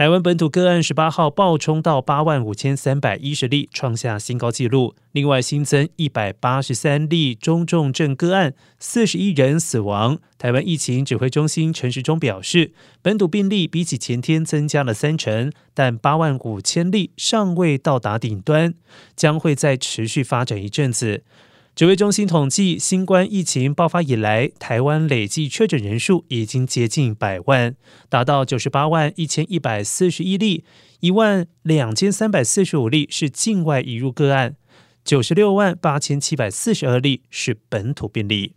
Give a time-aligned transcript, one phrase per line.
[0.00, 4.94] 台湾本土个案十八号暴冲到八万五千三百一十例，创下新高纪录。
[5.12, 10.18] 另外新增一百八十三例中重症个案，四十一人死亡。
[10.38, 18.72] 台湾疫情指挥中心陈时中表示，本土病例比起前天增加了三成，但八万五千例尚未到达顶端，
[19.14, 21.24] 将会再持续发展一阵子。
[21.80, 27.74] 指挥中心统计，新冠疫情爆发以来，台湾累计确诊人数已经接近百万，
[28.10, 30.62] 达到九十八万一千一百四十一例，
[31.00, 34.56] 一万两千三百四十五例是境外移入个案，
[35.02, 38.52] 九十六万八千七百四十二例是本土病例。